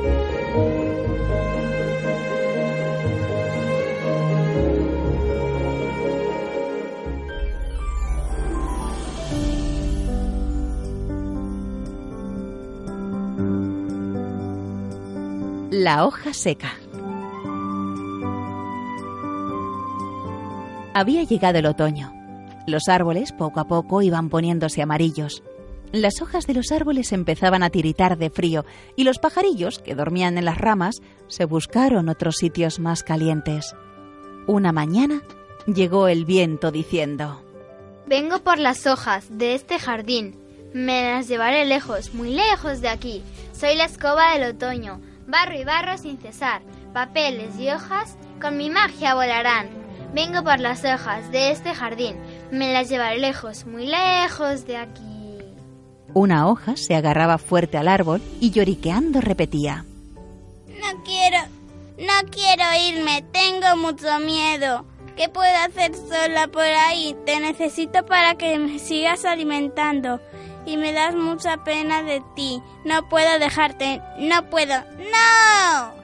[15.84, 16.74] La hoja seca.
[20.94, 22.12] Había llegado el otoño.
[22.68, 25.42] Los árboles poco a poco iban poniéndose amarillos.
[25.90, 28.64] Las hojas de los árboles empezaban a tiritar de frío
[28.94, 33.74] y los pajarillos, que dormían en las ramas, se buscaron otros sitios más calientes.
[34.46, 35.20] Una mañana
[35.66, 37.42] llegó el viento diciendo
[38.06, 40.38] Vengo por las hojas de este jardín.
[40.72, 43.24] Me las llevaré lejos, muy lejos de aquí.
[43.52, 45.00] Soy la escoba del otoño.
[45.26, 46.62] Barro y barro sin cesar.
[46.92, 49.68] Papeles y hojas con mi magia volarán.
[50.14, 52.16] Vengo por las hojas de este jardín.
[52.50, 55.38] Me las llevaré lejos, muy lejos de aquí.
[56.14, 59.86] Una hoja se agarraba fuerte al árbol y lloriqueando repetía.
[60.66, 61.38] No quiero,
[61.98, 64.84] no quiero irme, tengo mucho miedo.
[65.16, 67.14] ¿Qué puedo hacer sola por ahí?
[67.26, 70.20] Te necesito para que me sigas alimentando.
[70.64, 72.62] Y me das mucha pena de ti.
[72.84, 74.00] No puedo dejarte.
[74.18, 74.74] No puedo.
[74.98, 75.94] ¡No!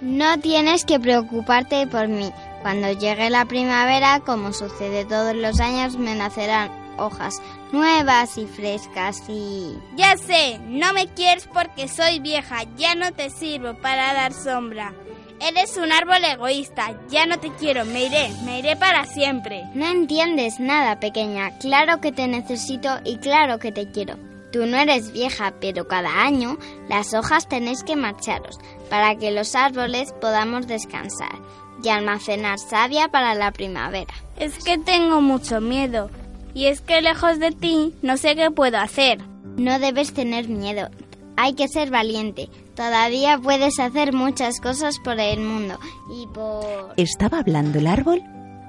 [0.00, 2.32] No tienes que preocuparte por mí.
[2.62, 7.40] Cuando llegue la primavera, como sucede todos los años, me nacerán hojas
[7.72, 9.78] nuevas y frescas y...
[9.96, 12.64] Ya sé, no me quieres porque soy vieja.
[12.76, 14.92] Ya no te sirvo para dar sombra.
[15.40, 16.94] Eres un árbol egoísta.
[17.08, 17.86] Ya no te quiero.
[17.86, 18.30] Me iré.
[18.44, 19.64] Me iré para siempre.
[19.74, 21.56] No entiendes nada, pequeña.
[21.58, 24.16] Claro que te necesito y claro que te quiero.
[24.52, 28.58] Tú no eres vieja, pero cada año las hojas tenéis que marcharos
[28.90, 31.38] para que los árboles podamos descansar
[31.82, 34.12] y almacenar savia para la primavera.
[34.36, 36.10] Es que tengo mucho miedo.
[36.52, 39.22] Y es que lejos de ti no sé qué puedo hacer.
[39.56, 40.90] No debes tener miedo.
[41.36, 42.50] Hay que ser valiente.
[42.74, 45.78] Todavía puedes hacer muchas cosas por el mundo
[46.10, 46.94] y por...
[46.96, 48.22] Estaba hablando el árbol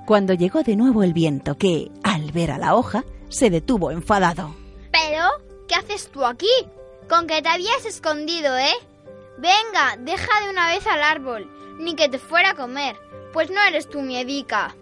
[0.06, 4.54] cuando llegó de nuevo el viento que, al ver a la hoja, se detuvo enfadado.
[4.91, 5.26] ¿Pero?
[5.68, 6.49] ¿Qué haces tú aquí?
[7.08, 8.74] Con que te habías escondido, ¿eh?
[9.38, 11.49] Venga, deja de una vez al árbol,
[11.80, 12.97] ni que te fuera a comer,
[13.32, 14.76] pues no eres tu miedica.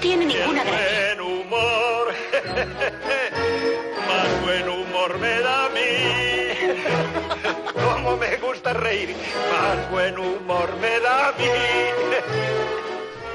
[0.00, 1.14] tiene ninguna gracia.
[1.16, 2.14] Buen humor,
[4.08, 5.80] más buen humor me da a mí.
[7.94, 9.14] Como me gusta reír,
[9.52, 11.44] más buen humor me da a mí.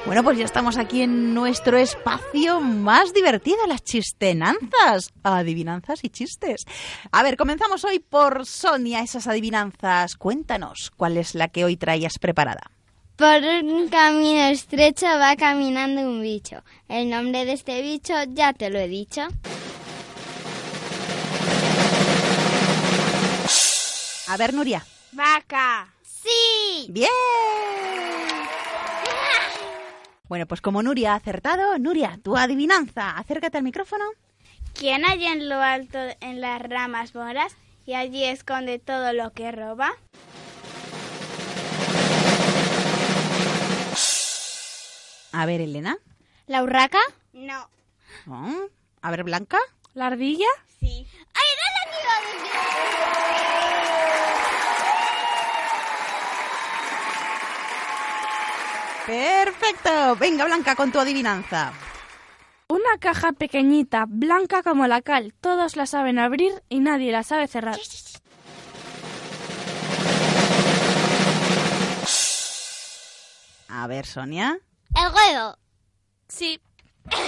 [0.05, 6.65] Bueno, pues ya estamos aquí en nuestro espacio más divertido, las chistenanzas, adivinanzas y chistes.
[7.11, 10.15] A ver, comenzamos hoy por Sonia, esas adivinanzas.
[10.17, 12.69] Cuéntanos, ¿cuál es la que hoy traías preparada?
[13.15, 16.63] Por un camino estrecho va caminando un bicho.
[16.89, 19.21] El nombre de este bicho ya te lo he dicho.
[24.27, 24.83] A ver, Nuria.
[25.11, 25.93] Vaca.
[26.01, 26.87] Sí.
[26.89, 27.09] Bien.
[30.27, 34.05] Bueno, pues como Nuria ha acertado, Nuria, tu adivinanza, acércate al micrófono.
[34.73, 37.55] ¿Quién hay en lo alto en las ramas moras
[37.85, 39.91] y allí esconde todo lo que roba?
[45.33, 45.97] A ver, Elena.
[46.45, 46.99] ¿La urraca?
[47.33, 47.67] No.
[48.27, 48.69] Oh,
[49.01, 49.57] A ver, Blanca.
[49.95, 50.45] ¿La ardilla?
[50.79, 51.07] Sí.
[51.33, 51.65] ¡Ay, no
[52.05, 52.23] la
[59.07, 60.15] Perfecto.
[60.17, 61.73] Venga, Blanca, con tu adivinanza.
[62.67, 65.33] Una caja pequeñita, blanca como la cal.
[65.41, 67.77] Todos la saben abrir y nadie la sabe cerrar.
[73.67, 74.59] A ver, Sonia.
[74.95, 75.57] El huevo.
[76.27, 76.59] Sí.
[77.05, 77.19] Muy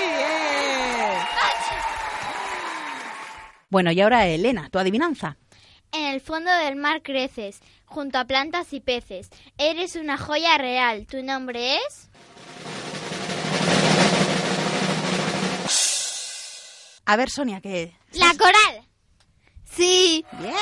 [0.00, 1.18] bien.
[3.68, 5.36] Bueno, y ahora Elena, tu adivinanza.
[5.92, 9.30] En el fondo del mar creces, junto a plantas y peces.
[9.58, 11.06] Eres una joya real.
[11.06, 12.10] ¿Tu nombre es?
[17.06, 17.96] A ver, Sonia, ¿qué?
[18.12, 18.88] La coral.
[19.64, 20.24] Sí.
[20.38, 20.54] Bien.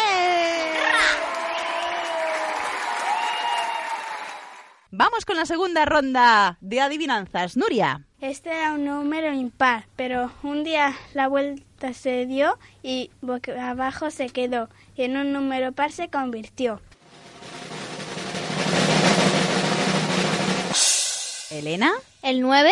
[5.05, 7.57] Vamos con la segunda ronda de adivinanzas.
[7.57, 8.07] Nuria.
[8.21, 14.13] Este era un número impar, pero un día la vuelta se dio y boca abajo
[14.13, 16.81] se quedó y en un número par se convirtió.
[21.51, 21.91] Elena.
[22.23, 22.71] ¿El 9?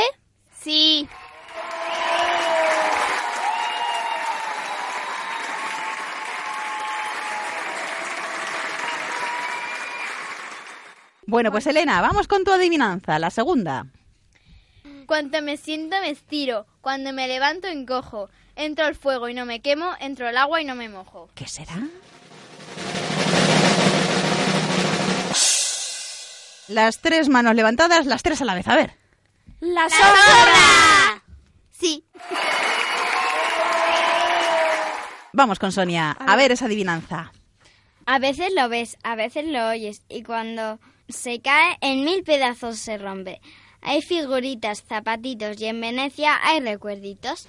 [0.57, 1.09] Sí.
[11.31, 13.87] Bueno, pues Elena, vamos con tu adivinanza, la segunda.
[15.07, 18.28] Cuando me siento me estiro, cuando me levanto encojo.
[18.57, 21.31] Entro al fuego y no me quemo, entro al agua y no me mojo.
[21.37, 21.87] ¿Qué será?
[26.66, 28.66] Las tres manos levantadas, las tres a la vez.
[28.66, 28.97] A ver.
[29.61, 31.22] ¡La, sombra!
[31.70, 32.05] Sí.
[35.33, 36.11] Vamos con Sonia.
[36.11, 37.33] A ver esa adivinanza.
[38.05, 40.81] A veces lo ves, a veces lo oyes y cuando
[41.12, 43.40] se cae en mil pedazos se rompe.
[43.82, 47.46] Hay figuritas, zapatitos y en Venecia hay recuerditos.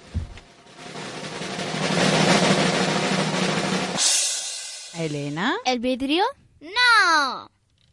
[4.98, 5.56] Elena.
[5.66, 6.24] ¿El vidrio?
[6.60, 7.50] ¡No!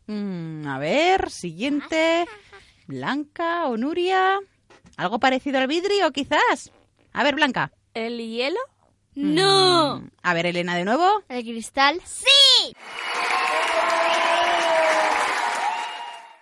[0.06, 2.26] Mm, a ver, siguiente.
[2.86, 4.38] Blanca o Nuria.
[4.96, 6.72] ¿Algo parecido al vidrio, quizás?
[7.12, 7.70] A ver, Blanca.
[7.94, 8.58] ¿El hielo?
[9.14, 10.00] ¡No!
[10.00, 11.22] Mm, A ver, Elena, de nuevo.
[11.28, 12.00] ¿El cristal?
[12.04, 12.72] ¡Sí!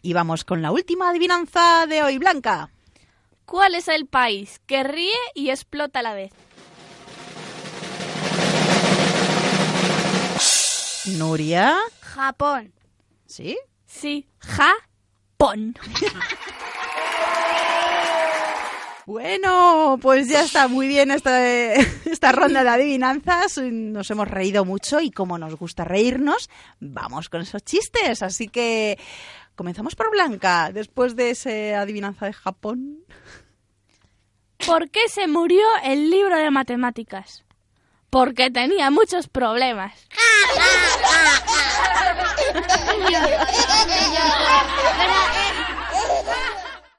[0.07, 2.71] Y vamos con la última adivinanza de hoy, Blanca.
[3.45, 6.31] ¿Cuál es el país que ríe y explota a la vez?
[11.19, 11.77] Nuria.
[12.03, 12.73] Japón.
[13.27, 13.59] ¿Sí?
[13.85, 15.75] Sí, Japón.
[19.07, 21.41] Bueno, pues ya está muy bien esta,
[22.05, 23.59] esta ronda de adivinanzas.
[23.59, 26.51] Nos hemos reído mucho y como nos gusta reírnos,
[26.81, 28.23] vamos con esos chistes.
[28.23, 28.99] Así que
[29.57, 33.05] comenzamos por Blanca, después de esa adivinanza de Japón.
[34.65, 37.45] ¿Por qué se murió el libro de matemáticas?
[38.11, 39.93] Porque tenía muchos problemas.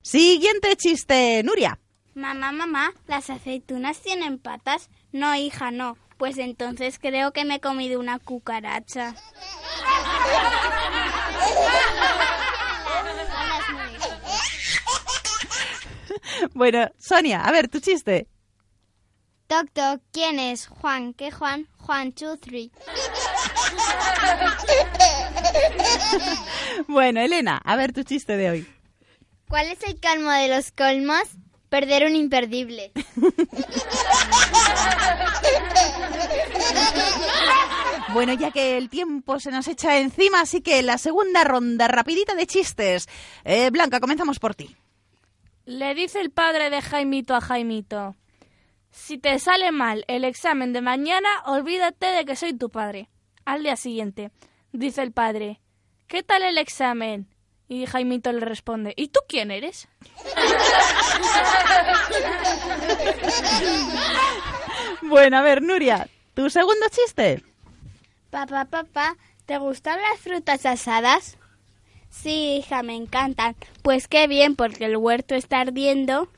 [0.01, 1.80] Siguiente chiste, Nuria.
[2.14, 4.89] Mamá, mamá, ¿las aceitunas tienen patas?
[5.12, 5.97] No, hija, no.
[6.18, 9.14] Pues entonces creo que me he comido una cucaracha.
[16.53, 18.27] Bueno, Sonia, a ver, tu chiste.
[19.47, 20.67] Toc, toc, ¿quién es?
[20.67, 21.67] Juan, ¿qué Juan?
[21.77, 22.71] Juan, two, three.
[26.88, 28.67] Bueno, Elena, a ver tu chiste de hoy.
[29.49, 31.23] ¿Cuál es el calmo de los colmos?
[31.69, 32.91] Perder un imperdible.
[38.13, 42.33] Bueno, ya que el tiempo se nos echa encima, así que la segunda ronda rapidita
[42.35, 43.07] de chistes.
[43.43, 44.75] Eh, Blanca, comenzamos por ti.
[45.68, 48.15] Le dice el padre de Jaimito a Jaimito.
[48.89, 53.09] Si te sale mal el examen de mañana, olvídate de que soy tu padre.
[53.43, 54.32] Al día siguiente,
[54.72, 55.59] dice el padre,
[56.07, 57.28] ¿qué tal el examen?
[57.68, 59.89] Y Jaimito le responde, ¿y tú quién eres?
[65.01, 67.43] Bueno, a ver, Nuria, tu segundo chiste.
[68.30, 69.15] Papá, papá,
[69.45, 71.38] ¿te gustan las frutas asadas?
[72.22, 73.55] Sí, hija, me encantan.
[73.82, 76.30] Pues qué bien, porque el huerto está ardiendo.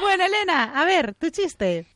[0.00, 1.86] Bueno, Elena, a ver, tu chiste.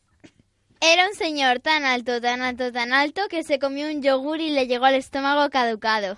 [0.81, 4.51] Era un señor tan alto, tan alto, tan alto que se comió un yogur y
[4.51, 6.17] le llegó al estómago caducado.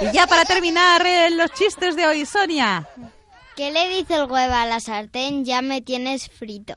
[0.00, 2.86] Y ya para terminar eh, los chistes de hoy, Sonia.
[3.56, 5.44] ¿Qué le dice el huevo a la sartén?
[5.44, 6.74] Ya me tienes frito.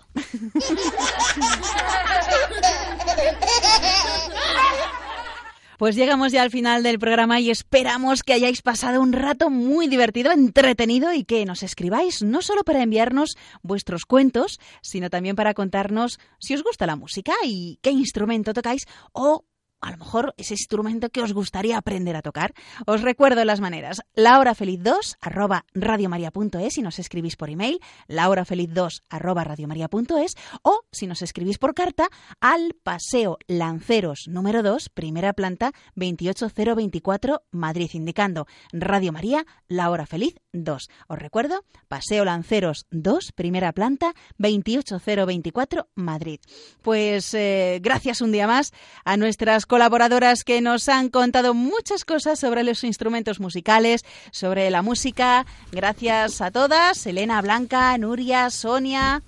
[5.77, 9.87] Pues llegamos ya al final del programa y esperamos que hayáis pasado un rato muy
[9.87, 15.53] divertido, entretenido y que nos escribáis no solo para enviarnos vuestros cuentos, sino también para
[15.53, 19.43] contarnos si os gusta la música y qué instrumento tocáis o
[19.83, 22.53] a lo mejor ese instrumento que os gustaría aprender a tocar.
[22.85, 24.01] Os recuerdo las maneras.
[24.15, 29.03] La hora feliz 2 arroba radiomaria.es si nos escribís por email, la hora feliz 2
[29.09, 32.09] arroba radiomaria.es o si nos escribís por carta
[32.39, 40.35] al Paseo Lanceros número 2, primera planta 28024 Madrid, indicando Radio María, la hora feliz
[40.53, 40.89] 2.
[41.07, 46.39] Os recuerdo, Paseo Lanceros 2, primera planta 28024 Madrid.
[46.81, 48.71] Pues eh, gracias un día más
[49.03, 54.83] a nuestras colaboradoras que nos han contado muchas cosas sobre los instrumentos musicales, sobre la
[54.83, 55.47] música.
[55.71, 59.23] Gracias a todas, Elena, Blanca, Nuria, Sonia.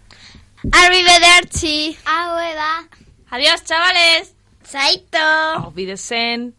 [0.72, 1.98] Arrivederci.
[2.06, 2.88] Abuela.
[3.32, 4.36] Adiós, chavales.
[4.64, 5.18] Saito.
[5.18, 6.54] Auf Wiedersehen.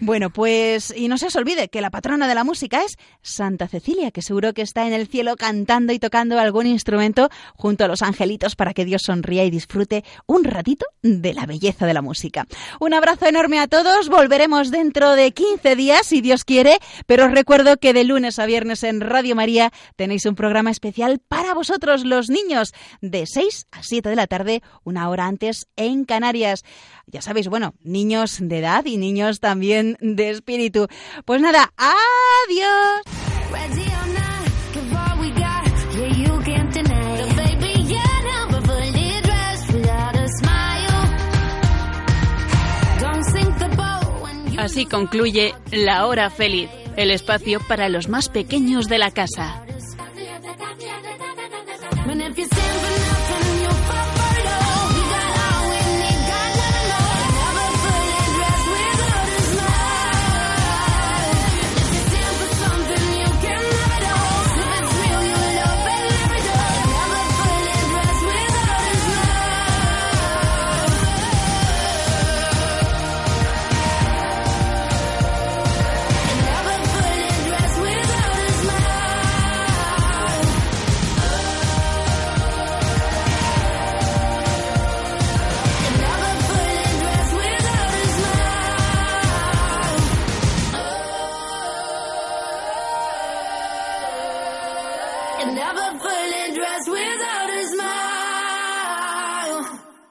[0.00, 3.66] Bueno, pues y no se os olvide que la patrona de la música es Santa
[3.66, 7.88] Cecilia, que seguro que está en el cielo cantando y tocando algún instrumento junto a
[7.88, 12.02] los angelitos para que Dios sonría y disfrute un ratito de la belleza de la
[12.02, 12.46] música.
[12.78, 17.32] Un abrazo enorme a todos, volveremos dentro de 15 días si Dios quiere, pero os
[17.32, 22.04] recuerdo que de lunes a viernes en Radio María tenéis un programa especial para vosotros
[22.04, 26.62] los niños de 6 a 7 de la tarde, una hora antes en Canarias
[27.10, 30.88] ya sabéis, bueno, niños de edad y niños también de espíritu.
[31.24, 33.02] Pues nada, adiós.
[44.58, 49.64] Así concluye La Hora Feliz, el espacio para los más pequeños de la casa.